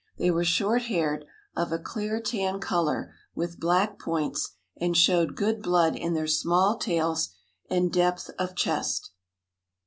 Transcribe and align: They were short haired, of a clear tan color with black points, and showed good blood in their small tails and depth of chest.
They 0.17 0.31
were 0.31 0.43
short 0.43 0.85
haired, 0.85 1.25
of 1.55 1.71
a 1.71 1.77
clear 1.77 2.19
tan 2.19 2.59
color 2.59 3.13
with 3.35 3.59
black 3.59 3.99
points, 3.99 4.55
and 4.75 4.97
showed 4.97 5.35
good 5.35 5.61
blood 5.61 5.95
in 5.95 6.15
their 6.15 6.25
small 6.25 6.75
tails 6.79 7.29
and 7.69 7.93
depth 7.93 8.31
of 8.39 8.55
chest. 8.55 9.11